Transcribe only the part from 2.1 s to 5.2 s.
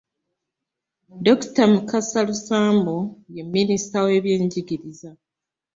Lusambu ye Minisita w'ebyenjigiriza